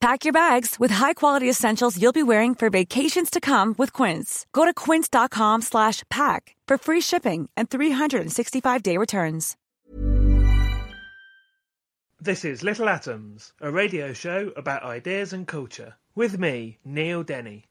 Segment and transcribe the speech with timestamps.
[0.00, 4.46] Pack your bags with high-quality essentials you'll be wearing for vacations to come with Quince.
[4.54, 9.58] Go to quince.com slash pack for free shipping and 365-day returns.
[12.18, 15.96] This is Little Atoms, a radio show about ideas and culture.
[16.14, 17.66] With me, Neil Denny.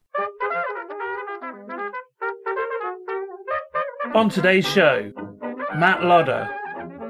[4.13, 5.11] On today's show,
[5.75, 6.47] Matt Lodder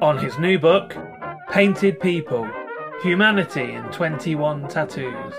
[0.01, 0.95] on his new book,
[1.49, 2.49] Painted People
[3.01, 5.33] Humanity in 21 Tattoos.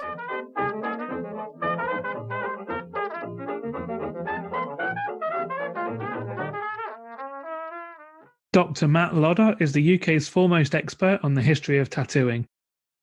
[8.55, 8.89] Dr.
[8.89, 12.47] Matt Lodder is the UK's foremost expert on the history of tattooing.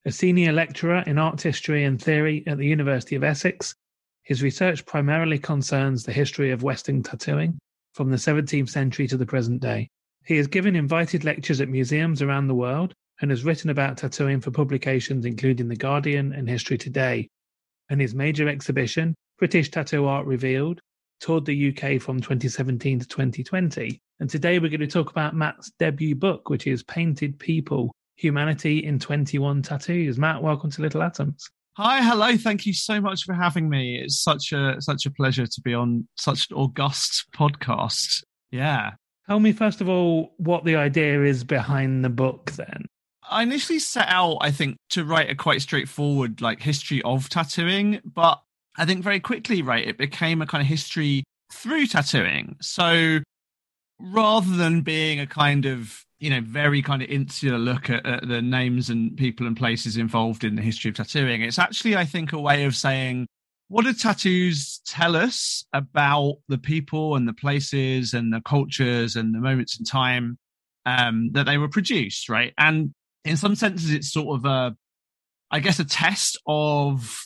[0.05, 3.75] A senior lecturer in art history and theory at the University of Essex,
[4.23, 7.59] his research primarily concerns the history of Western tattooing
[7.93, 9.87] from the 17th century to the present day.
[10.25, 14.41] He has given invited lectures at museums around the world and has written about tattooing
[14.41, 17.29] for publications including The Guardian and History Today.
[17.89, 20.79] And his major exhibition, British Tattoo Art Revealed,
[21.19, 23.99] toured the UK from 2017 to 2020.
[24.19, 28.83] And today we're going to talk about Matt's debut book, which is Painted People Humanity
[28.83, 30.17] in 21 Tattoos.
[30.17, 31.49] Matt, welcome to Little Atoms.
[31.77, 32.35] Hi, hello.
[32.37, 34.01] Thank you so much for having me.
[34.01, 38.23] It's such a such a pleasure to be on such an august podcast.
[38.49, 38.93] Yeah.
[39.27, 42.87] Tell me first of all what the idea is behind the book then.
[43.29, 48.01] I initially set out, I think, to write a quite straightforward like history of tattooing,
[48.03, 48.41] but
[48.77, 52.57] I think very quickly, right, it became a kind of history through tattooing.
[52.61, 53.19] So
[53.99, 58.27] rather than being a kind of you know very kind of insular look at, at,
[58.27, 62.05] the names and people and places involved in the history of tattooing it's actually i
[62.05, 63.27] think a way of saying
[63.69, 69.33] what do tattoos tell us about the people and the places and the cultures and
[69.33, 70.37] the moments in time
[70.85, 72.93] um, that they were produced right and
[73.27, 74.75] in some senses it's sort of a
[75.51, 77.21] i guess a test of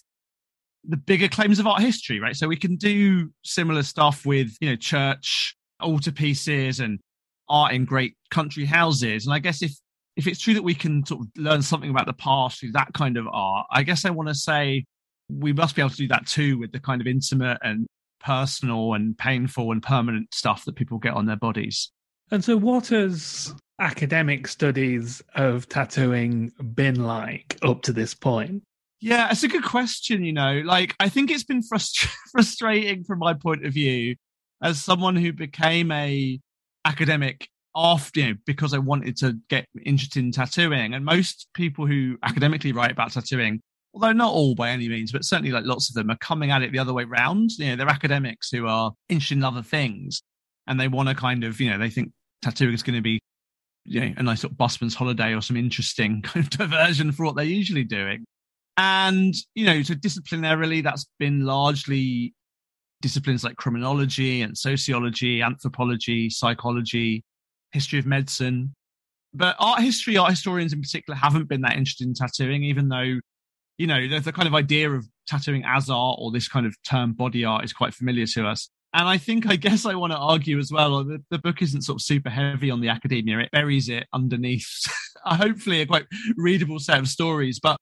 [0.84, 4.70] the bigger claims of art history right so we can do similar stuff with you
[4.70, 7.00] know church altarpieces and
[7.52, 9.26] art in great country houses.
[9.26, 9.74] And I guess if
[10.18, 12.94] if it's true that we can sort of learn something about the past through that
[12.94, 14.86] kind of art, I guess I want to say
[15.30, 17.88] we must be able to do that too with the kind of intimate and
[18.20, 21.92] personal and painful and permanent stuff that people get on their bodies.
[22.32, 28.64] And so, what has academic studies of tattooing been like up to this point?
[29.02, 30.24] Yeah, it's a good question.
[30.24, 34.16] You know, like I think it's been frust- frustrating from my point of view
[34.62, 36.40] as someone who became a
[36.86, 40.94] academic after you know, because I wanted to get interested in tattooing.
[40.94, 43.62] And most people who academically write about tattooing,
[43.94, 46.62] although not all by any means, but certainly like lots of them are coming at
[46.62, 47.52] it the other way round.
[47.58, 50.22] You know, they're academics who are interested in other things
[50.68, 52.12] and they want to kind of, you know, they think
[52.44, 53.20] tattooing is going to be
[53.86, 57.26] you know, a nice sort of busman's holiday or some interesting kind of diversion for
[57.26, 58.26] what they're usually doing.
[58.78, 62.34] And, you know, so disciplinarily, that's been largely
[63.02, 67.24] disciplines like criminology and sociology, anthropology, psychology,
[67.72, 68.74] history of medicine.
[69.34, 73.20] But art history, art historians in particular, haven't been that interested in tattooing, even though,
[73.78, 76.76] you know, the, the kind of idea of tattooing as art or this kind of
[76.84, 78.70] term body art is quite familiar to us.
[78.94, 81.84] And I think, I guess I want to argue as well, the, the book isn't
[81.84, 83.40] sort of super heavy on the academia.
[83.40, 84.68] It buries it underneath,
[85.24, 87.60] hopefully, a quite readable set of stories.
[87.60, 87.78] But,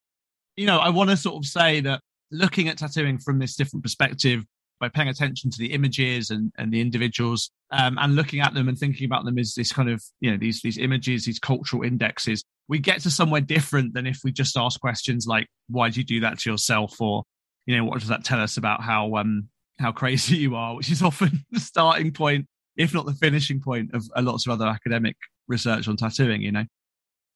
[0.56, 2.00] you know, I want to sort of say that
[2.30, 4.44] looking at tattooing from this different perspective
[4.80, 8.68] by paying attention to the images and, and the individuals um, and looking at them
[8.68, 11.82] and thinking about them as this kind of you know these these images these cultural
[11.82, 15.98] indexes we get to somewhere different than if we just ask questions like why did
[15.98, 17.24] you do that to yourself or
[17.66, 19.48] you know what does that tell us about how um
[19.80, 22.46] how crazy you are which is often the starting point
[22.76, 25.16] if not the finishing point of a lots of other academic
[25.48, 26.64] research on tattooing you know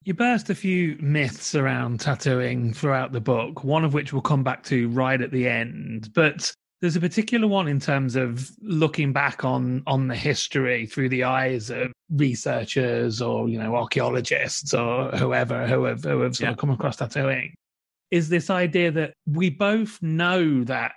[0.04, 4.44] you burst a few myths around tattooing throughout the book, one of which we'll come
[4.44, 6.10] back to right at the end.
[6.14, 6.52] But
[6.82, 11.24] There's a particular one in terms of looking back on on the history through the
[11.24, 16.50] eyes of researchers or you know archaeologists or whoever who have, who have sort yeah.
[16.50, 17.54] of come across tattooing.
[18.10, 20.92] Is this idea that we both know that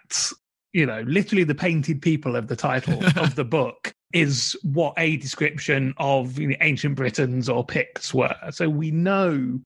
[0.77, 5.17] you know literally the painted people of the title of the book is what a
[5.17, 8.35] description of you know, ancient Britons or Picts were.
[8.51, 9.59] So we know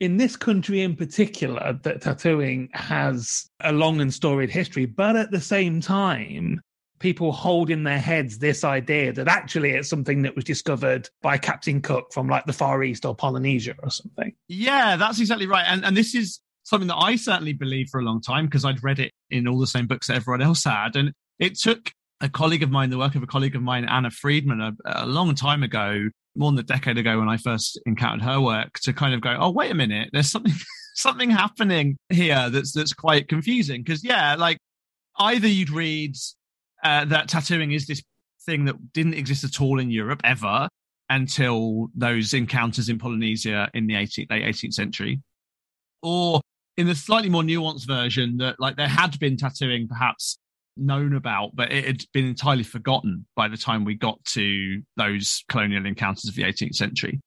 [0.00, 5.30] in this country in particular that tattooing has a long and storied history, but at
[5.30, 6.60] the same time,
[6.98, 11.38] people hold in their heads this idea that actually it's something that was discovered by
[11.38, 14.34] Captain Cook from like the Far East or Polynesia or something.
[14.48, 15.64] Yeah, that's exactly right.
[15.66, 18.84] And and this is something that I certainly believed for a long time because I'd
[18.84, 20.96] read it in all the same books that everyone else had.
[20.96, 24.10] And it took a colleague of mine, the work of a colleague of mine, Anna
[24.10, 28.22] Friedman, a, a long time ago, more than a decade ago when I first encountered
[28.22, 30.52] her work to kind of go, oh, wait a minute, there's something
[30.94, 33.82] something happening here that's that's quite confusing.
[33.82, 34.58] Because yeah, like
[35.18, 36.16] either you'd read
[36.84, 38.02] uh, that tattooing is this
[38.44, 40.68] thing that didn't exist at all in Europe ever
[41.08, 45.22] until those encounters in Polynesia in the 18th, late 18th century,
[46.02, 46.42] or
[46.78, 50.38] in the slightly more nuanced version that like there had been tattooing perhaps
[50.76, 55.42] known about, but it had been entirely forgotten by the time we got to those
[55.50, 57.20] colonial encounters of the 18th century.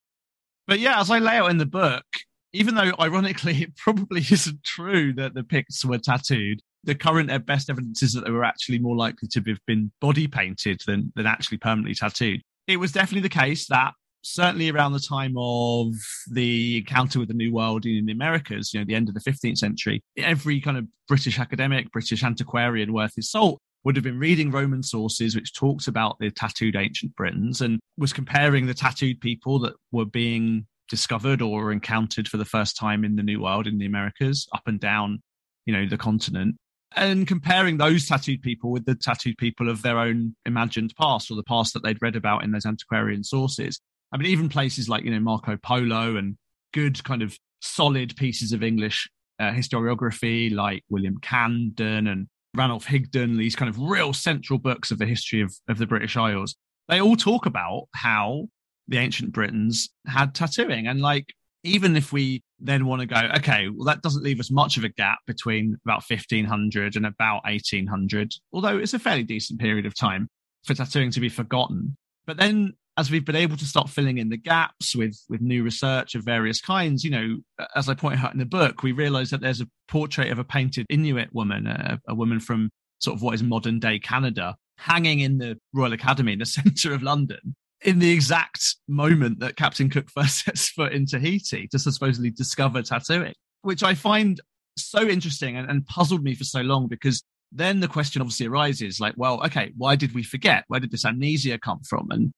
[0.67, 2.05] But yeah, as I lay out in the book,
[2.53, 7.69] even though ironically it probably isn't true that the Picts were tattooed, the current best
[7.69, 11.27] evidence is that they were actually more likely to have been body painted than, than
[11.27, 12.41] actually permanently tattooed.
[12.67, 15.93] It was definitely the case that certainly around the time of
[16.29, 19.19] the encounter with the New World in the Americas, you know, the end of the
[19.19, 24.19] 15th century, every kind of British academic, British antiquarian worth his salt would have been
[24.19, 29.19] reading Roman sources which talks about the tattooed ancient Britons and was comparing the tattooed
[29.19, 33.65] people that were being discovered or encountered for the first time in the New World
[33.65, 35.21] in the Americas up and down,
[35.65, 36.57] you know, the continent
[36.95, 41.35] and comparing those tattooed people with the tattooed people of their own imagined past or
[41.35, 43.79] the past that they'd read about in those antiquarian sources.
[44.11, 46.37] I mean, even places like, you know, Marco Polo and
[46.73, 49.09] good kind of solid pieces of English
[49.39, 54.99] uh, historiography like William Camden and Ranulph Higden, these kind of real central books of
[54.99, 56.55] the history of, of the British Isles,
[56.89, 58.47] they all talk about how
[58.87, 60.87] the ancient Britons had tattooing.
[60.87, 64.51] And like, even if we then want to go, okay, well, that doesn't leave us
[64.51, 69.59] much of a gap between about 1500 and about 1800, although it's a fairly decent
[69.59, 70.27] period of time
[70.65, 71.95] for tattooing to be forgotten.
[72.25, 75.63] But then as we've been able to start filling in the gaps with with new
[75.63, 77.37] research of various kinds, you know,
[77.75, 80.43] as I point out in the book, we realise that there's a portrait of a
[80.43, 85.21] painted Inuit woman, a, a, woman from sort of what is modern day Canada, hanging
[85.21, 87.55] in the Royal Academy in the centre of London.
[87.83, 92.81] In the exact moment that Captain Cook first sets foot in Tahiti to supposedly discover
[92.81, 94.39] tattooing, which I find
[94.77, 98.99] so interesting and, and puzzled me for so long because then the question obviously arises
[98.99, 100.63] like, well, okay, why did we forget?
[100.67, 102.07] Where did this amnesia come from?
[102.11, 102.31] And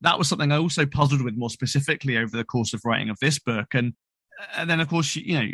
[0.00, 3.18] that was something I also puzzled with more specifically over the course of writing of
[3.20, 3.74] this book.
[3.74, 3.94] And,
[4.56, 5.48] and then, of course, you know,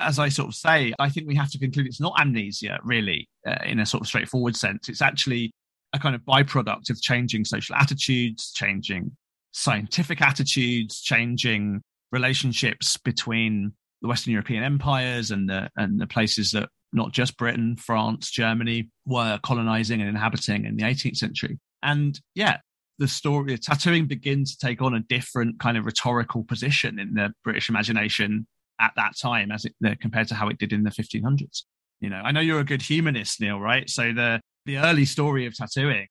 [0.00, 3.28] as I sort of say, I think we have to conclude it's not amnesia, really,
[3.46, 4.88] uh, in a sort of straightforward sense.
[4.88, 5.52] It's actually
[5.92, 9.16] a kind of byproduct of changing social attitudes, changing
[9.52, 11.80] scientific attitudes, changing
[12.10, 17.76] relationships between the Western European empires and the and the places that not just Britain,
[17.76, 21.58] France, Germany were colonizing and inhabiting in the 18th century.
[21.82, 22.58] And yeah,
[22.98, 27.14] the story of tattooing begins to take on a different kind of rhetorical position in
[27.14, 28.46] the British imagination
[28.80, 31.62] at that time as it compared to how it did in the 1500s.
[32.00, 33.88] You know, I know you're a good humanist, Neil, right?
[33.88, 36.06] So the the early story of tattooing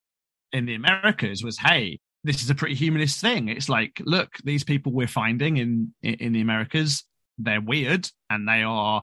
[0.51, 3.49] in the Americas was, hey, this is a pretty humanist thing.
[3.49, 7.03] It's like, look, these people we're finding in in, the Americas,
[7.37, 9.01] they're weird and they are,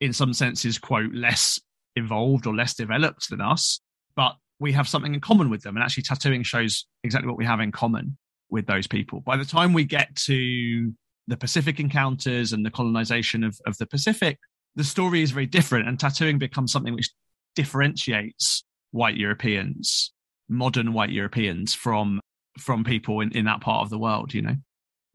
[0.00, 1.60] in some senses, quote, less
[1.96, 3.80] evolved or less developed than us,
[4.16, 5.76] but we have something in common with them.
[5.76, 8.16] And actually, tattooing shows exactly what we have in common
[8.50, 9.20] with those people.
[9.20, 10.92] By the time we get to
[11.26, 14.38] the Pacific encounters and the colonization of, of the Pacific,
[14.76, 15.88] the story is very different.
[15.88, 17.10] And tattooing becomes something which
[17.54, 20.12] differentiates white Europeans,
[20.48, 22.20] modern white Europeans, from
[22.58, 24.56] from people in, in that part of the world, you know.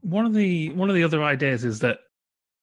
[0.02, 1.98] One of the one of the other ideas is that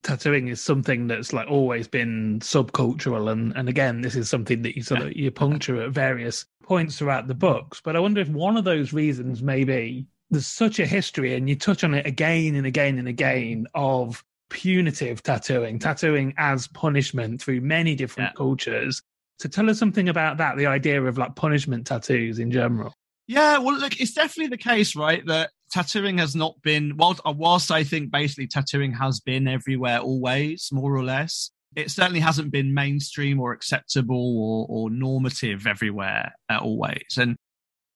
[0.04, 4.76] tattooing is something that's like always been subcultural and and again this is something that
[4.76, 8.30] you sort of you puncture at various points throughout the books but i wonder if
[8.30, 12.56] one of those reasons maybe there's such a history and you touch on it again
[12.56, 18.38] and again and again of punitive tattooing tattooing as punishment through many different yeah.
[18.38, 19.02] cultures.
[19.40, 22.94] So tell us something about that the idea of like punishment tattoos in general
[23.28, 27.34] yeah well look it's definitely the case right that tattooing has not been whilst, uh,
[27.36, 31.52] whilst I think basically tattooing has been everywhere always, more or less.
[31.78, 37.18] it certainly hasn't been mainstream or acceptable or, or normative everywhere uh, always.
[37.20, 37.36] And,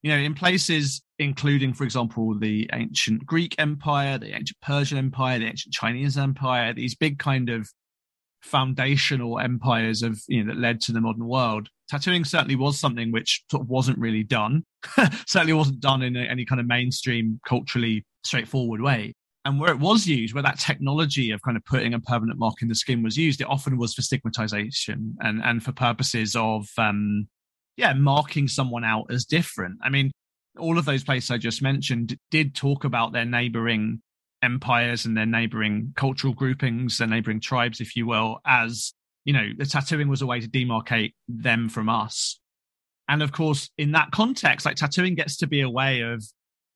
[0.03, 5.39] you know, in places including, for example, the ancient Greek Empire, the ancient Persian Empire,
[5.39, 7.67] the ancient Chinese Empire, these big kind of
[8.43, 11.67] foundational empires of, you know, that led to the modern world.
[11.91, 14.63] Tattooing certainly was something which sort of wasn't really done,
[15.27, 19.13] certainly wasn't done in any kind of mainstream, culturally straightforward way.
[19.43, 22.61] And where it was used, where that technology of kind of putting a permanent mark
[22.61, 26.69] in the skin was used, it often was for stigmatization and, and for purposes of,
[26.77, 27.27] um,
[27.75, 29.77] yeah, marking someone out as different.
[29.83, 30.11] I mean,
[30.57, 34.01] all of those places I just mentioned did talk about their neighboring
[34.41, 38.93] empires and their neighboring cultural groupings, their neighboring tribes, if you will, as,
[39.25, 42.39] you know, the tattooing was a way to demarcate them from us.
[43.07, 46.23] And of course, in that context, like tattooing gets to be a way of,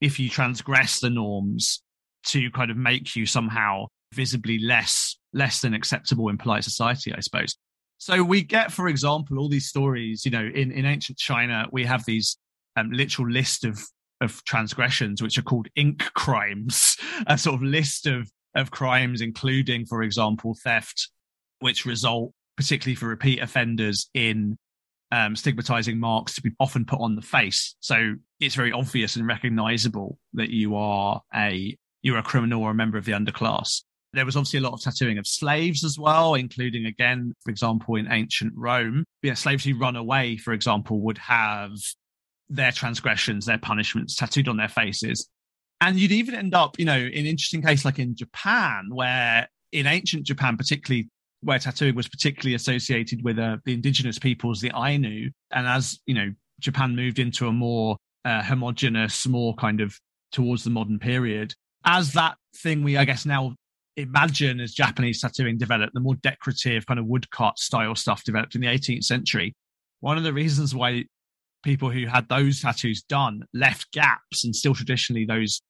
[0.02, 1.82] if you transgress the norms,
[2.28, 7.20] to kind of make you somehow visibly less less than acceptable in polite society, I
[7.20, 7.56] suppose.
[7.98, 10.26] So we get, for example, all these stories.
[10.26, 12.38] You know, in in ancient China, we have these
[12.76, 13.80] um, literal list of
[14.22, 16.98] of transgressions which are called ink crimes,
[17.28, 21.10] a sort of list of of crimes, including, for example, theft,
[21.60, 24.58] which result particularly for repeat offenders in
[25.12, 27.76] um, stigmatizing marks to be often put on the face.
[27.80, 32.76] So it's very obvious and recognizable that you are a you're a criminal or a
[32.76, 33.82] member of the underclass.
[34.14, 37.96] There was obviously a lot of tattooing of slaves as well, including again, for example,
[37.96, 39.04] in ancient Rome.
[39.24, 41.72] Yeah, slaves who run away, for example, would have
[42.48, 45.28] their transgressions, their punishments tattooed on their faces.
[45.82, 49.50] And you'd even end up, you know, in an interesting case like in Japan, where
[49.72, 51.10] in ancient Japan, particularly
[51.46, 55.30] where tattooing was particularly associated with uh, the indigenous peoples, the Ainu.
[55.52, 59.98] And as, you know, Japan moved into a more uh, homogenous, more kind of
[60.32, 61.54] towards the modern period,
[61.86, 63.56] as that thing we, I guess, now
[63.96, 68.62] imagine as Japanese tattooing developed, the more decorative kind of woodcut style stuff developed in
[68.62, 69.54] the 18th century.
[70.00, 71.06] One of the reasons why
[71.64, 75.62] people who had those tattoos done left gaps, and still traditionally those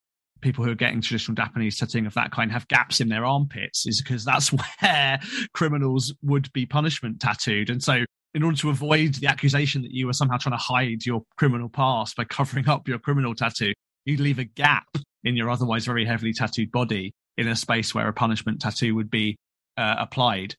[0.42, 3.86] people who are getting traditional Japanese tattooing of that kind have gaps in their armpits,
[3.88, 4.52] is because that's
[4.82, 5.20] where
[5.54, 7.70] criminals would be punishment tattooed.
[7.70, 11.06] And so, in order to avoid the accusation that you were somehow trying to hide
[11.06, 13.74] your criminal past by covering up your criminal tattoo,
[14.06, 14.88] you'd leave a gap
[15.24, 19.10] in your otherwise very heavily tattooed body in a space where a punishment tattoo would
[19.10, 19.38] be
[19.78, 20.56] uh, applied.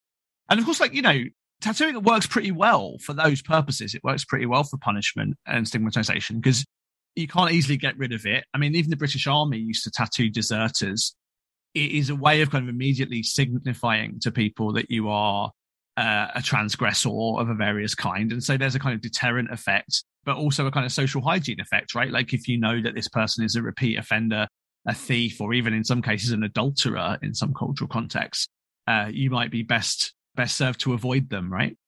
[0.49, 1.23] And of course, like, you know,
[1.61, 3.95] tattooing works pretty well for those purposes.
[3.95, 6.65] It works pretty well for punishment and stigmatization because
[7.17, 8.45] you can't easily get rid of it.
[8.55, 11.15] I mean, even the British Army used to tattoo deserters.
[11.75, 15.51] It is a way of kind of immediately signifying to people that you are
[15.97, 18.33] uh, a transgressor of a various kind.
[18.33, 21.61] And so there's a kind of deterrent effect but also a kind of social hygiene
[21.61, 22.11] effect, right?
[22.11, 24.49] Like if you know that this person is a repeat offender,
[24.87, 28.49] a thief, or even in some cases an adulterer in some cultural contexts,
[28.89, 31.79] uh, you might be best best served to avoid them, right?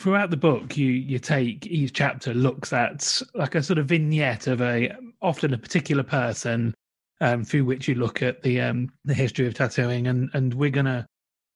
[0.00, 4.46] Throughout the book, you you take each chapter looks at like a sort of vignette
[4.46, 6.74] of a often a particular person
[7.20, 10.70] um, through which you look at the um, the history of tattooing, and and we're
[10.70, 11.06] gonna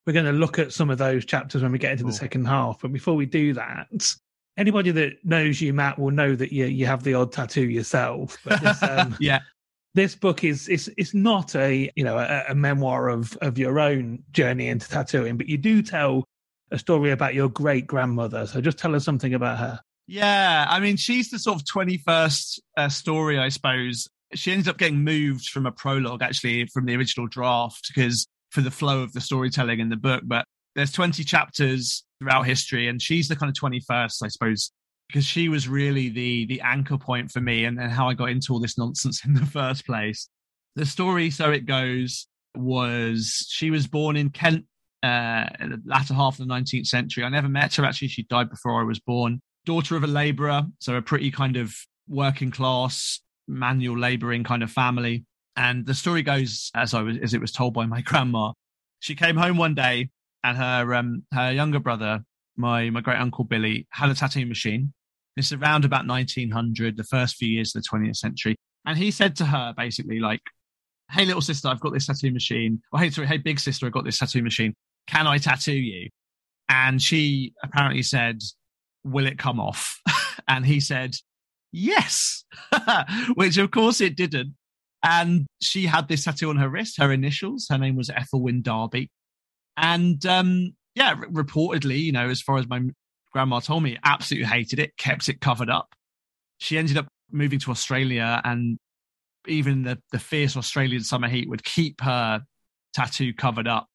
[0.06, 2.80] we're gonna look at some of those chapters when we get into the second half.
[2.80, 4.14] But before we do that,
[4.56, 8.38] anybody that knows you, Matt, will know that you you have the odd tattoo yourself.
[8.44, 9.40] But this, um, yeah,
[9.94, 13.78] this book is it's it's not a you know a, a, memoir of of your
[13.78, 16.24] own journey into tattooing, but you do tell
[16.72, 18.46] a story about your great grandmother.
[18.46, 19.80] So just tell us something about her.
[20.06, 24.08] Yeah, I mean, she's the sort of twenty first uh, story, I suppose.
[24.34, 28.62] She ended up getting moved from a prologue, actually, from the original draft, because for
[28.62, 30.22] the flow of the storytelling in the book.
[30.26, 34.72] But there's 20 chapters throughout history, and she's the kind of 21st, I suppose,
[35.08, 38.30] because she was really the the anchor point for me and, and how I got
[38.30, 40.28] into all this nonsense in the first place.
[40.74, 42.26] The story, so it goes,
[42.56, 44.64] was she was born in Kent
[45.02, 47.24] uh, the latter half of the 19th century.
[47.24, 49.40] I never met her actually; she died before I was born.
[49.64, 51.74] Daughter of a labourer, so a pretty kind of
[52.08, 55.24] working class, manual labouring kind of family.
[55.56, 58.52] And the story goes as I was as it was told by my grandma.
[59.00, 60.10] She came home one day
[60.44, 62.24] and her um, her younger brother,
[62.56, 64.92] my my great uncle Billy, had a tattoo machine.
[65.36, 68.56] It's around about 1900, the first few years of the 20th century,
[68.86, 70.42] and he said to her basically like,
[71.10, 72.82] "Hey, little sister, I've got this tattoo machine.
[72.92, 74.74] Or hey, sorry, hey, big sister, I've got this tattoo machine.
[75.06, 76.08] Can I tattoo you?"
[76.68, 78.42] And she apparently said,
[79.04, 80.00] "Will it come off?"
[80.48, 81.16] and he said,
[81.72, 82.44] "Yes,"
[83.34, 84.54] which of course it didn't.
[85.04, 87.66] And she had this tattoo on her wrist, her initials.
[87.68, 89.10] Her name was Ethelwyn Darby.
[89.76, 92.82] And um, yeah, reportedly, you know, as far as my
[93.32, 95.94] grandma told me, absolutely hated it, kept it covered up.
[96.58, 98.78] She ended up moving to Australia, and
[99.48, 102.42] even the, the fierce Australian summer heat would keep her
[102.94, 103.86] tattoo covered up.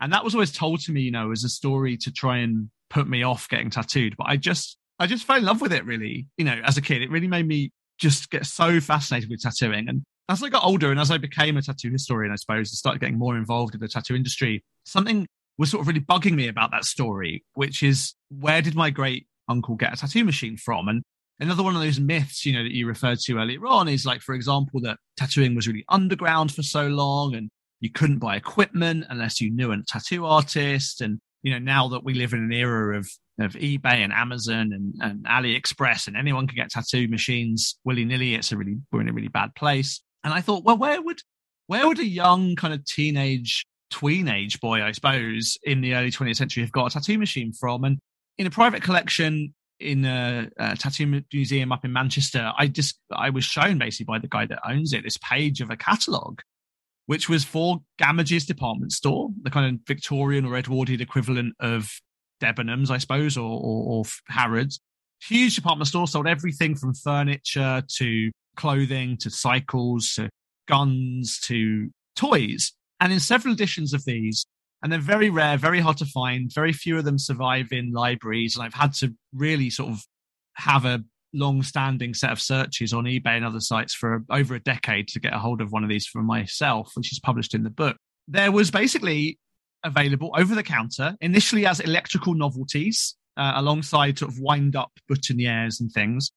[0.00, 2.70] And that was always told to me, you know, as a story to try and
[2.90, 4.14] put me off getting tattooed.
[4.16, 6.82] But I just, I just fell in love with it really, you know, as a
[6.82, 7.02] kid.
[7.02, 9.88] It really made me just get so fascinated with tattooing.
[9.88, 12.76] And as I got older and as I became a tattoo historian, I suppose, and
[12.76, 15.26] started getting more involved in the tattoo industry, something
[15.58, 19.26] was sort of really bugging me about that story, which is where did my great
[19.48, 20.88] uncle get a tattoo machine from?
[20.88, 21.02] And
[21.40, 24.20] another one of those myths, you know, that you referred to earlier on is like,
[24.20, 27.48] for example, that tattooing was really underground for so long and
[27.80, 31.00] you couldn't buy equipment unless you knew a tattoo artist.
[31.00, 34.72] And, you know, now that we live in an era of, of eBay and Amazon
[34.72, 39.02] and, and AliExpress and anyone can get tattoo machines willy nilly, it's a really, we're
[39.02, 40.02] in a really bad place.
[40.24, 41.20] And I thought, well, where would,
[41.66, 46.10] where would a young kind of teenage, tween age boy, I suppose, in the early
[46.10, 47.84] 20th century have got a tattoo machine from?
[47.84, 47.98] And
[48.38, 53.30] in a private collection in a, a, tattoo museum up in Manchester, I just I
[53.30, 56.40] was shown basically by the guy that owns it this page of a catalogue,
[57.06, 61.90] which was for Gamage's department store, the kind of Victorian or Edwardian equivalent of
[62.40, 64.80] Debenhams, I suppose, or, or, or Harrods.
[65.22, 70.28] Huge department store sold everything from furniture to clothing to cycles to
[70.66, 72.72] guns to toys.
[73.00, 74.46] And in several editions of these,
[74.82, 76.52] and they're very rare, very hard to find.
[76.52, 80.04] Very few of them survive in libraries, and I've had to really sort of
[80.54, 85.08] have a long-standing set of searches on eBay and other sites for over a decade
[85.08, 87.70] to get a hold of one of these for myself, which is published in the
[87.70, 87.96] book.
[88.28, 89.38] There was basically
[89.84, 95.92] available over the counter initially as electrical novelties uh, alongside sort of wind-up boutonnieres and
[95.92, 96.30] things.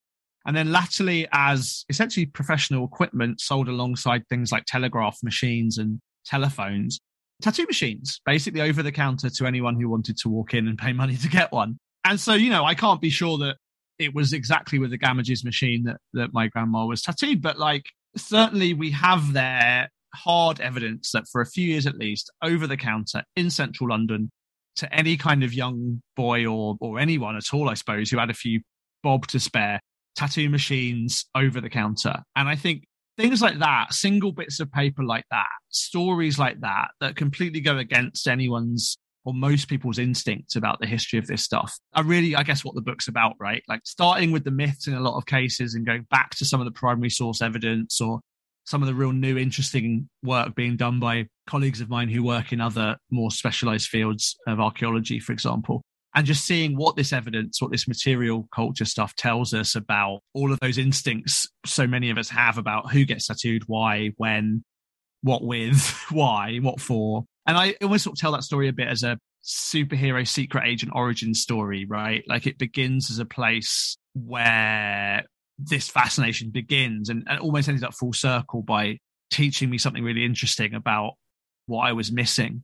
[0.46, 7.00] And then latterly as essentially professional equipment sold alongside things like telegraph machines and telephones
[7.42, 10.94] tattoo machines, basically over the counter to anyone who wanted to walk in and pay
[10.94, 11.80] money to get one.
[12.06, 13.58] And so, you know, I can't be sure that
[14.00, 17.86] it was exactly with the Gamage's machine that, that my grandma was tattooed, but like
[18.16, 22.78] certainly we have there hard evidence that for a few years at least, over the
[22.78, 24.32] counter in central London,
[24.78, 28.30] to any kind of young boy or or anyone at all, I suppose, who had
[28.30, 28.62] a few
[29.04, 29.80] bob to spare,
[30.16, 32.16] tattoo machines over the counter.
[32.36, 32.86] And I think
[33.18, 37.78] things like that, single bits of paper like that, stories like that, that completely go
[37.78, 42.44] against anyone's or most people's instincts about the history of this stuff are really, I
[42.44, 43.64] guess, what the book's about, right?
[43.68, 46.62] Like starting with the myths in a lot of cases and going back to some
[46.62, 48.22] of the primary source evidence or
[48.66, 52.54] some of the real new, interesting work being done by colleagues of mine who work
[52.54, 55.82] in other more specialized fields of archaeology, for example
[56.16, 60.52] and just seeing what this evidence, what this material culture stuff tells us about all
[60.52, 64.64] of those instincts so many of us have about who gets tattooed, why, when,
[65.22, 67.26] what with, why, what for.
[67.50, 70.92] And I always sort of tell that story a bit as a superhero secret agent
[70.94, 72.24] origin story, right?
[72.28, 75.24] Like it begins as a place where
[75.58, 79.00] this fascination begins and, and almost ended up full circle by
[79.32, 81.14] teaching me something really interesting about
[81.66, 82.64] what I was missing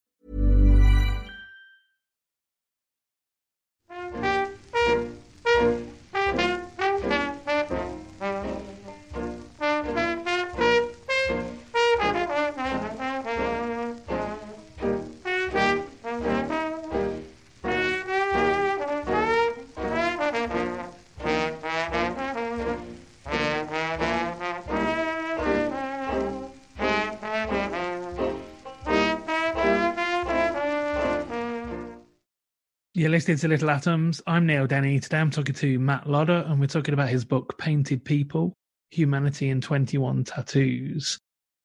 [33.01, 34.21] You're listening to Little Atoms.
[34.27, 34.99] I'm Neil Denny.
[34.99, 38.53] Today I'm talking to Matt Lodder, and we're talking about his book, Painted People
[38.91, 41.17] Humanity in 21 Tattoos.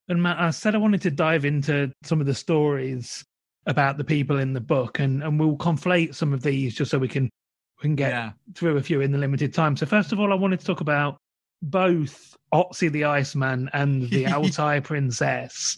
[0.08, 3.22] And Matt, I said I wanted to dive into some of the stories
[3.66, 6.96] about the people in the book, and, and we'll conflate some of these just so
[6.96, 8.32] we can we can get Yeah.
[8.54, 9.76] through a few in the limited time.
[9.76, 11.18] So first of all, I wanted to talk about
[11.60, 15.76] both Otzi the Iceman and the Altai Princess.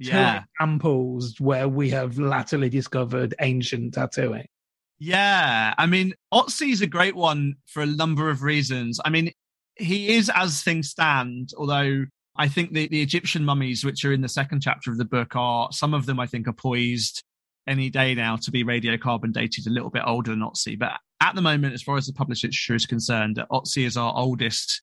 [0.00, 0.44] Two Yeah.
[0.60, 4.46] examples where we have latterly discovered ancient tattooing.
[5.02, 9.00] Yeah, I mean, Otzi's a great one for a number of reasons.
[9.02, 9.32] I mean,
[9.76, 12.04] he is as things stand, although
[12.36, 15.34] I think the, the Egyptian mummies, which are in the second chapter of the book,
[15.34, 17.24] are some of them I think are poised
[17.66, 20.78] any day now to be radiocarbon dated a little bit older than Otzi.
[20.78, 24.12] But at the moment, as far as the published literature is concerned, Otzi is our
[24.14, 24.82] oldest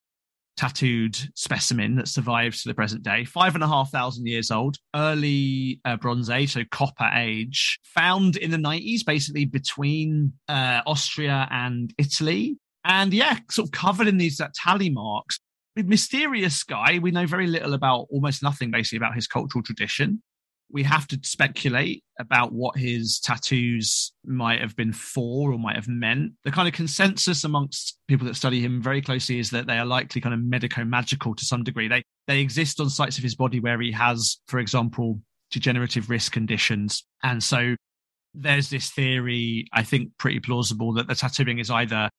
[0.57, 3.23] tattooed specimen that survives to the present day.
[3.23, 8.35] Five and a half thousand years old, early uh, Bronze Age, so Copper Age, found
[8.35, 12.57] in the 90s, basically between uh, Austria and Italy.
[12.83, 15.39] And yeah, sort of covered in these uh, tally marks.
[15.75, 16.97] Mysterious guy.
[16.99, 20.23] We know very little about, almost nothing basically about his cultural tradition.
[20.69, 25.87] We have to speculate about what his tattoos might have been for or might have
[25.87, 26.33] meant.
[26.43, 29.85] The kind of consensus amongst people that study him very closely is that they are
[29.85, 31.87] likely kind of medico-magical to some degree.
[31.87, 36.33] They they exist on sites of his body where he has, for example, degenerative risk
[36.33, 37.75] conditions, and so
[38.33, 42.09] there's this theory, I think pretty plausible, that the tattooing is either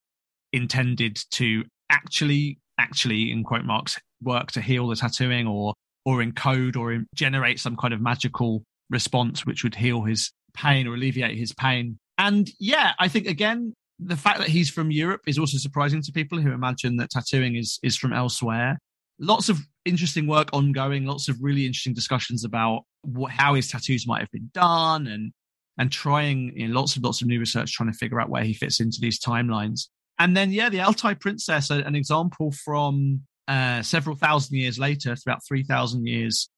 [0.53, 6.77] intended to actually, actually, in quote marks, work to heal the tattooing or or encode
[6.77, 11.53] or generate some kind of magical response which would heal his pain or alleviate his
[11.53, 11.99] pain.
[12.17, 16.13] And yeah, I think again, the fact that he's from Europe is also surprising to
[16.13, 18.79] people who imagine that tattooing is is from elsewhere.
[19.21, 24.07] Lots of interesting work ongoing, lots of really interesting discussions about what, how his tattoos
[24.07, 25.33] might have been done and
[25.79, 28.43] and trying you know, lots and lots of new research trying to figure out where
[28.43, 29.89] he fits into these timelines.
[30.19, 35.45] And then, yeah, the Altai Princess, an example from uh, several thousand years later, about
[35.45, 36.51] 3,000 years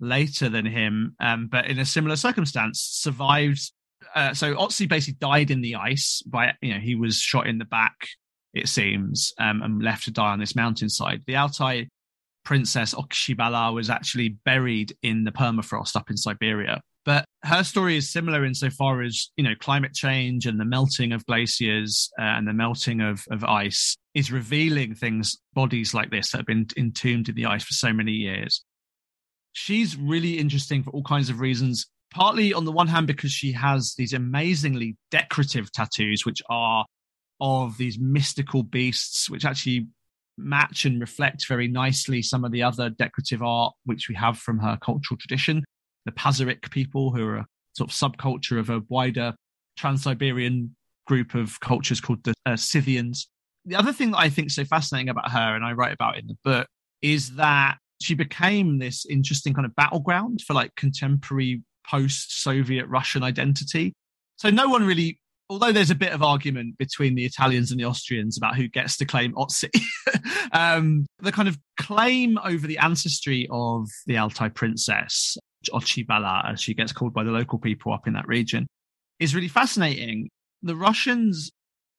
[0.00, 3.70] later than him, um, but in a similar circumstance, survived.
[4.14, 7.58] Uh, so Otzi basically died in the ice by, you know, he was shot in
[7.58, 7.96] the back,
[8.54, 11.22] it seems, um, and left to die on this mountainside.
[11.26, 11.88] The Altai
[12.44, 16.80] princess Ochibala was actually buried in the permafrost up in Siberia.
[17.08, 21.24] But her story is similar insofar as, you know, climate change and the melting of
[21.24, 26.36] glaciers uh, and the melting of, of ice is revealing things, bodies like this that
[26.36, 28.62] have been entombed in the ice for so many years.
[29.54, 31.86] She's really interesting for all kinds of reasons.
[32.12, 36.84] Partly on the one hand, because she has these amazingly decorative tattoos, which are
[37.40, 39.86] of these mystical beasts, which actually
[40.36, 44.58] match and reflect very nicely some of the other decorative art which we have from
[44.58, 45.64] her cultural tradition.
[46.08, 49.34] The Pazyryk people, who are a sort of subculture of a wider
[49.76, 50.74] Trans Siberian
[51.06, 53.28] group of cultures called the uh, Scythians.
[53.66, 56.16] The other thing that I think is so fascinating about her, and I write about
[56.16, 56.66] in the book,
[57.02, 63.22] is that she became this interesting kind of battleground for like contemporary post Soviet Russian
[63.22, 63.92] identity.
[64.36, 65.18] So no one really
[65.50, 68.96] although there's a bit of argument between the Italians and the Austrians about who gets
[68.98, 69.70] to claim Otzi,
[70.52, 75.38] um, the kind of claim over the ancestry of the Altai princess,
[75.72, 78.66] Ochibala, as she gets called by the local people up in that region,
[79.18, 80.28] is really fascinating.
[80.62, 81.50] The Russians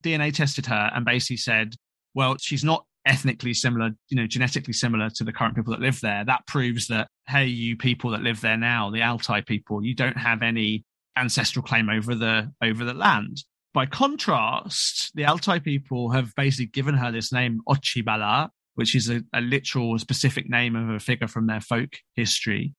[0.03, 1.75] DNA tested her and basically said,
[2.13, 5.99] well, she's not ethnically similar, you know, genetically similar to the current people that live
[6.01, 6.23] there.
[6.25, 10.17] That proves that, hey, you people that live there now, the Altai people, you don't
[10.17, 10.83] have any
[11.17, 13.43] ancestral claim over the over the land.
[13.73, 19.21] By contrast, the Altai people have basically given her this name Ochibala, which is a,
[19.33, 22.73] a literal specific name of a figure from their folk history,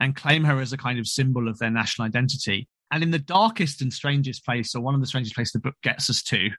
[0.00, 2.68] and claim her as a kind of symbol of their national identity.
[2.90, 5.74] And in the darkest and strangest place, or one of the strangest places the book
[5.82, 6.50] gets us to,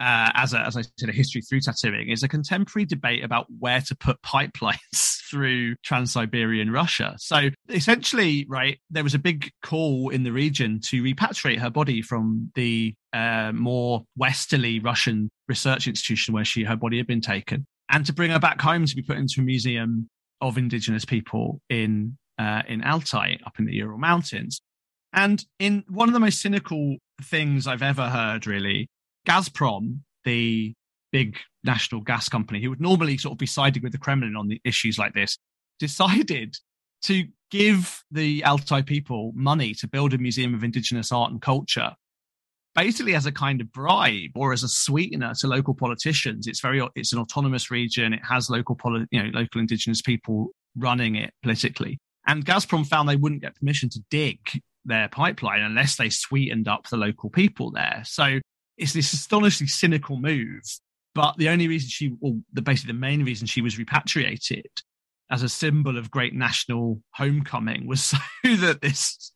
[0.00, 3.46] uh, as, a, as I said, a history through tattooing, is a contemporary debate about
[3.58, 7.14] where to put pipelines through Trans Siberian Russia.
[7.18, 12.02] So essentially, right, there was a big call in the region to repatriate her body
[12.02, 17.66] from the uh, more westerly Russian research institution where she her body had been taken,
[17.88, 20.08] and to bring her back home to be put into a museum
[20.40, 24.60] of indigenous people in uh, in Altai, up in the Ural Mountains.
[25.12, 28.88] And in one of the most cynical things I've ever heard, really,
[29.26, 30.72] Gazprom, the
[31.12, 34.48] big national gas company, who would normally sort of be siding with the Kremlin on
[34.48, 35.36] the issues like this,
[35.78, 36.56] decided
[37.02, 41.92] to give the Altai people money to build a museum of indigenous art and culture
[42.74, 46.46] basically as a kind of bribe or as a sweetener to local politicians.
[46.46, 48.12] It's very it's an autonomous region.
[48.12, 48.76] It has local
[49.10, 51.98] you know local indigenous people running it politically.
[52.26, 54.38] And Gazprom found they wouldn't get permission to dig
[54.84, 58.02] their pipeline unless they sweetened up the local people there.
[58.04, 58.40] So
[58.76, 60.62] it's this astonishingly cynical move.
[61.14, 64.66] But the only reason she, or the basically the main reason she was repatriated
[65.30, 69.32] as a symbol of great national homecoming was so that this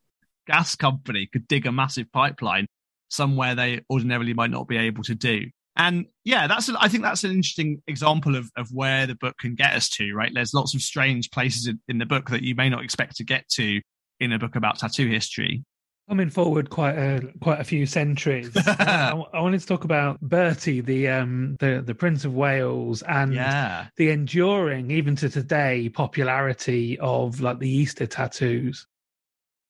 [0.47, 2.67] gas company could dig a massive pipeline
[3.09, 5.47] somewhere they ordinarily might not be able to do.
[5.77, 9.55] And yeah, that's I think that's an interesting example of of where the book can
[9.55, 10.15] get us to.
[10.15, 13.17] Right, there's lots of strange places in, in the book that you may not expect
[13.17, 13.81] to get to
[14.19, 15.65] in a book about tattoo history.
[16.09, 20.81] Coming forward quite a quite a few centuries, I, I, wanted to talk about Bertie,
[20.81, 23.89] the um the the Prince of Wales, and yeah.
[23.97, 28.87] the enduring, even to today, popularity of like the Easter tattoos.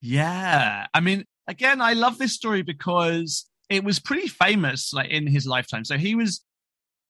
[0.03, 5.27] Yeah, I mean, again, I love this story because it was pretty famous like in
[5.27, 5.85] his lifetime.
[5.85, 6.43] So he was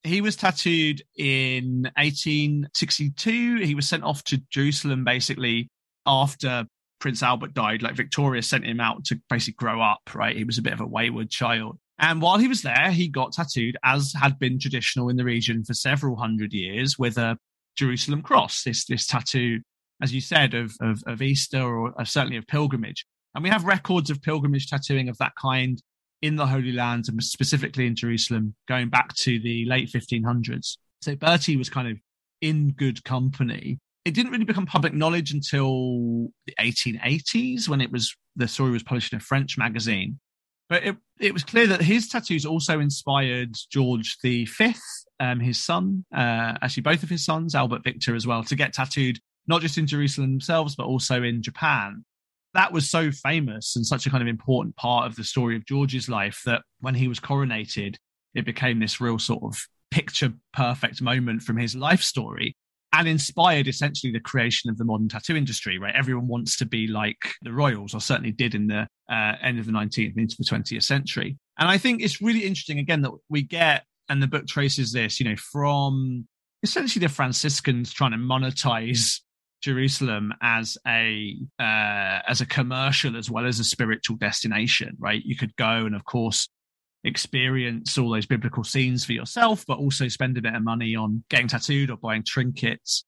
[0.02, 3.56] he was tattooed in 1862.
[3.56, 5.68] He was sent off to Jerusalem basically
[6.06, 6.64] after
[7.00, 7.82] Prince Albert died.
[7.82, 10.36] Like Victoria sent him out to basically grow up, right?
[10.36, 11.78] He was a bit of a wayward child.
[11.98, 15.64] And while he was there, he got tattooed, as had been traditional in the region
[15.64, 17.38] for several hundred years, with a
[17.74, 19.60] Jerusalem cross, this this tattoo,
[20.02, 23.06] as you said, of of, of Easter or uh, certainly of pilgrimage.
[23.34, 25.82] And we have records of pilgrimage tattooing of that kind
[26.26, 30.76] in the Holy Land and specifically in Jerusalem going back to the late 1500s.
[31.02, 31.98] So Bertie was kind of
[32.40, 33.78] in good company.
[34.04, 38.82] It didn't really become public knowledge until the 1880s when it was the story was
[38.82, 40.18] published in a French magazine.
[40.68, 44.48] But it, it was clear that his tattoos also inspired George V,
[45.20, 48.72] um, his son, uh, actually both of his sons, Albert Victor as well, to get
[48.72, 52.04] tattooed not just in Jerusalem themselves, but also in Japan
[52.56, 55.66] that was so famous and such a kind of important part of the story of
[55.66, 57.96] George's life that when he was coronated,
[58.34, 59.58] it became this real sort of
[59.90, 62.56] picture perfect moment from his life story
[62.92, 65.94] and inspired essentially the creation of the modern tattoo industry, right?
[65.94, 69.66] Everyone wants to be like the royals, or certainly did in the uh, end of
[69.66, 71.36] the 19th into the 20th century.
[71.58, 75.20] And I think it's really interesting, again, that we get, and the book traces this,
[75.20, 76.26] you know, from
[76.62, 79.20] essentially the Franciscans trying to monetize
[79.62, 85.22] Jerusalem as a uh, as a commercial as well as a spiritual destination, right?
[85.24, 86.48] You could go and, of course,
[87.04, 91.24] experience all those biblical scenes for yourself, but also spend a bit of money on
[91.30, 93.04] getting tattooed or buying trinkets.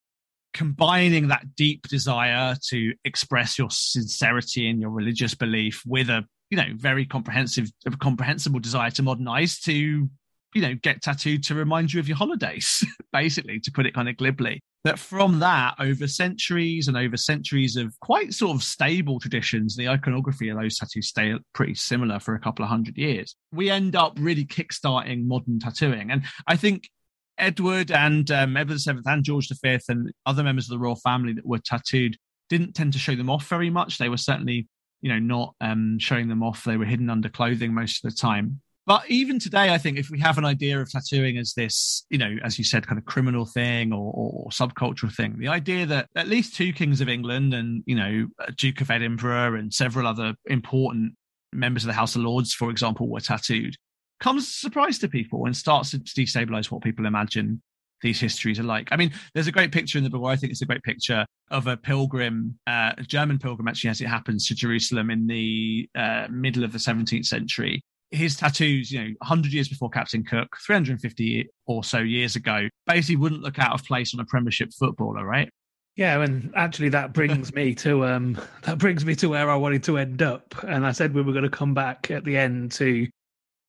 [0.55, 6.57] Combining that deep desire to express your sincerity in your religious belief with a you
[6.57, 12.01] know very comprehensive comprehensible desire to modernize to you know get tattooed to remind you
[12.01, 16.89] of your holidays basically to put it kind of glibly that from that, over centuries
[16.89, 21.35] and over centuries of quite sort of stable traditions, the iconography of those tattoos stay
[21.53, 23.37] pretty similar for a couple of hundred years.
[23.53, 26.11] We end up really kickstarting modern tattooing.
[26.11, 26.89] And I think
[27.37, 31.35] Edward and um, Edward VII and George V and other members of the royal family
[31.35, 32.17] that were tattooed
[32.49, 33.99] didn't tend to show them off very much.
[33.99, 34.69] They were certainly,
[35.03, 36.65] you know, not um, showing them off.
[36.65, 38.63] They were hidden under clothing most of the time.
[38.89, 42.17] But even today, I think if we have an idea of tattooing as this, you
[42.17, 46.09] know, as you said, kind of criminal thing or, or, subcultural thing, the idea that
[46.17, 50.35] at least two kings of England and, you know, Duke of Edinburgh and several other
[50.47, 51.13] important
[51.53, 53.77] members of the House of Lords, for example, were tattooed
[54.21, 57.63] comes as a surprise to people and starts to destabilize what people imagine
[58.01, 58.89] these histories are like.
[58.93, 60.25] I mean, there's a great picture in the book.
[60.25, 64.01] I think it's a great picture of a pilgrim, uh, a German pilgrim, actually, as
[64.01, 69.01] it happens, to Jerusalem in the uh, middle of the 17th century, his tattoos, you
[69.01, 73.75] know, 100 years before Captain Cook, 350 or so years ago, basically wouldn't look out
[73.75, 75.51] of place on a Premiership footballer, right?
[75.97, 79.83] Yeah, and actually that brings me to um that brings me to where I wanted
[79.85, 80.55] to end up.
[80.63, 83.07] And I said we were going to come back at the end to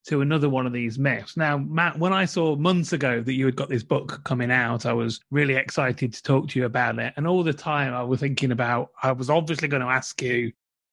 [0.07, 1.35] to another one of these myths.
[1.35, 4.85] Now, Matt, when I saw months ago that you had got this book coming out,
[4.85, 7.13] I was really excited to talk to you about it.
[7.17, 10.51] And all the time I was thinking about I was obviously going to ask you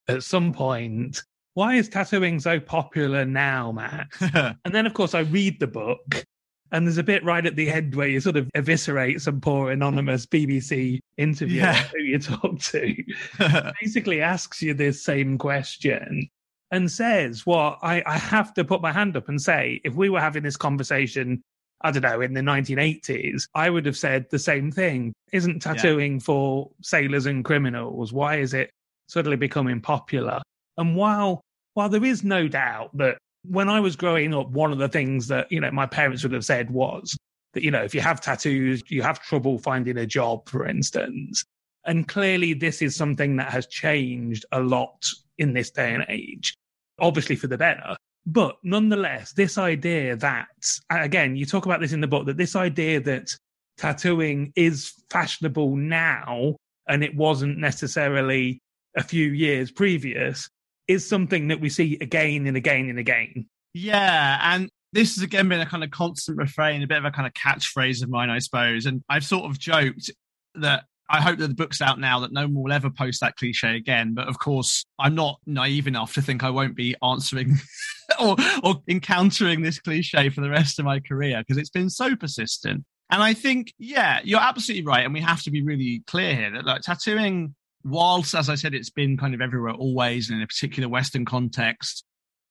[0.09, 1.23] at some point
[1.57, 4.09] why is tattooing so popular now, Matt?
[4.67, 6.23] and then, of course, I read the book,
[6.71, 9.71] and there's a bit right at the end where you sort of eviscerate some poor
[9.71, 11.83] anonymous BBC interviewer yeah.
[11.85, 12.95] who you talk to.
[13.81, 16.29] basically asks you this same question
[16.73, 20.11] and says, Well, I, I have to put my hand up and say, if we
[20.11, 21.43] were having this conversation
[21.83, 25.13] I don't know, in the 1980s, I would have said the same thing.
[25.33, 26.21] Isn't tattooing yeah.
[26.21, 28.15] for sailors and criminals?
[28.15, 28.71] Why is it
[29.09, 30.41] suddenly becoming popular?
[30.79, 31.43] And while
[31.77, 35.29] while there is no doubt that when I was growing up, one of the things
[35.29, 37.15] that, you know, my parents would have said was
[37.53, 41.45] that, you know, if you have tattoos, you have trouble finding a job, for instance.
[41.85, 46.57] And clearly this is something that has changed a lot in this day and age,
[46.99, 47.95] obviously for the better.
[48.25, 50.49] But nonetheless, this idea that,
[50.89, 53.37] again, you talk about this in the book, that this idea that
[53.77, 56.57] tattooing is fashionable now
[56.89, 58.61] and it wasn't necessarily
[58.97, 60.49] a few years previous
[60.89, 63.47] is something that we see again and again and again.
[63.75, 64.39] Yeah.
[64.43, 67.27] And this has again been a kind of constant refrain, a bit of a kind
[67.27, 68.87] of catchphrase of mine, I suppose.
[68.87, 70.11] And I've sort of joked
[70.55, 73.37] that I hope that the book's out now that no one will ever post that
[73.37, 74.15] cliche again.
[74.15, 77.57] But of course, I'm not naive enough to think I won't be answering
[78.21, 82.17] or, or encountering this cliche for the rest of my career because it's been so
[82.17, 82.85] persistent.
[83.11, 85.05] And I think, yeah, you're absolutely right.
[85.05, 87.55] And we have to be really clear here that like tattooing,
[87.87, 91.25] whilst, as I said, it's been kind of everywhere always and in a particular Western
[91.25, 92.05] context,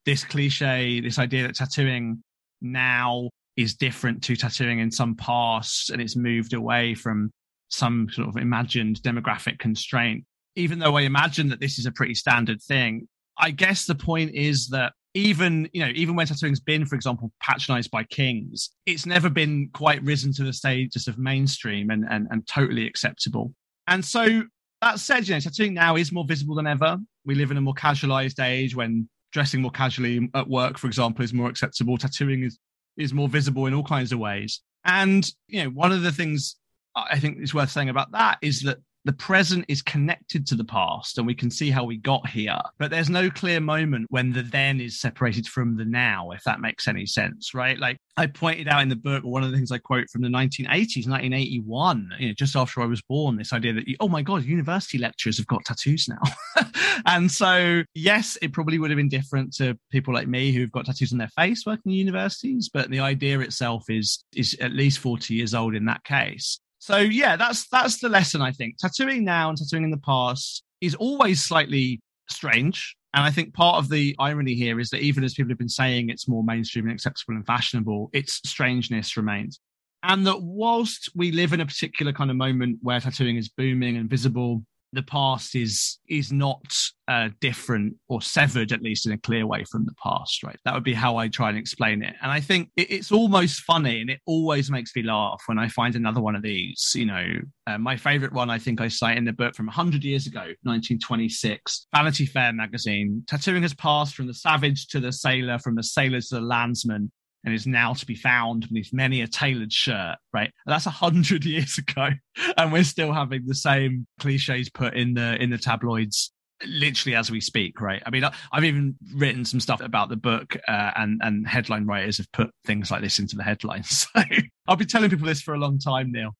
[0.06, 2.24] this cliche, this idea that tattooing
[2.62, 7.32] now is different to tattooing in some past and it's moved away from
[7.70, 10.24] some sort of imagined demographic constraint.
[10.56, 14.34] Even though I imagine that this is a pretty standard thing, I guess the point
[14.34, 19.06] is that even you know even when tattooing's been for example patronized by kings it's
[19.06, 23.54] never been quite risen to the status of mainstream and, and, and totally acceptable
[23.88, 24.44] and so
[24.86, 26.98] that said you know tattooing now is more visible than ever.
[27.26, 31.26] We live in a more casualized age when dressing more casually at work for example
[31.26, 31.98] is more acceptable.
[31.98, 32.58] Tattooing is
[32.96, 34.62] is more visible in all kinds of ways.
[34.86, 36.56] And you know one of the things
[36.96, 40.64] I think it's worth saying about that is that the present is connected to the
[40.64, 42.60] past and we can see how we got here.
[42.80, 46.60] But there's no clear moment when the then is separated from the now, if that
[46.60, 47.78] makes any sense, right?
[47.78, 50.28] Like I pointed out in the book, one of the things I quote from the
[50.28, 54.44] 1980s, 1981, you know, just after I was born, this idea that, oh my God,
[54.44, 56.64] university lecturers have got tattoos now.
[57.06, 60.88] and so, yes, it probably would have been different to people like me who've got
[60.88, 64.98] tattoos on their face working in universities, but the idea itself is, is at least
[64.98, 66.60] 40 years old in that case.
[66.86, 68.78] So yeah, that's that's the lesson I think.
[68.78, 72.96] Tattooing now and tattooing in the past is always slightly strange.
[73.16, 75.68] And I think part of the irony here is that even as people have been
[75.68, 79.60] saying it's more mainstream and acceptable and fashionable, its strangeness remains.
[80.04, 83.98] And that whilst we live in a particular kind of moment where tattooing is booming
[83.98, 84.64] and visible,
[84.96, 86.64] the past is is not
[87.08, 90.58] uh, different or severed at least in a clear way from the past right?
[90.66, 92.16] That would be how i try and explain it.
[92.22, 95.68] And i think it, it's almost funny and it always makes me laugh when i
[95.68, 97.26] find another one of these you know.
[97.68, 100.40] Uh, my favorite one i think i cite in the book from 100 years ago
[100.64, 103.24] 1926 vanity fair magazine.
[103.28, 107.12] Tattooing has passed from the savage to the sailor from the sailor to the landsman
[107.46, 110.52] and is now to be found beneath many a tailored shirt, right?
[110.66, 112.10] And that's a hundred years ago,
[112.58, 116.32] and we're still having the same cliches put in the in the tabloids
[116.66, 118.02] literally as we speak right?
[118.06, 122.18] I mean i've even written some stuff about the book uh, and and headline writers
[122.18, 124.08] have put things like this into the headlines.
[124.16, 124.24] So
[124.68, 126.32] i'll be telling people this for a long time neil.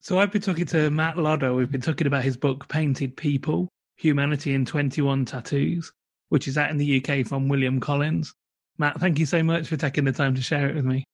[0.00, 3.68] So i've been talking to matt lodder we've been talking about his book painted people
[3.96, 5.92] humanity in 21 tattoos
[6.28, 8.32] which is out in the uk from william collins
[8.78, 11.04] Matt, thank you so much for taking the time to share it with me.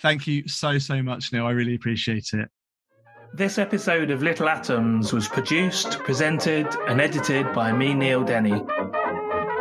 [0.00, 1.46] Thank you so, so much, Neil.
[1.46, 2.48] I really appreciate it.
[3.34, 8.62] This episode of Little Atoms was produced, presented, and edited by me, Neil Denny.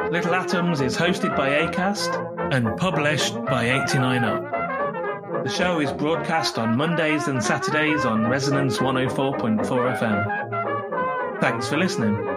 [0.09, 5.43] Little Atoms is hosted by ACAST and published by 89Up.
[5.43, 11.41] The show is broadcast on Mondays and Saturdays on Resonance 104.4 FM.
[11.41, 12.36] Thanks for listening.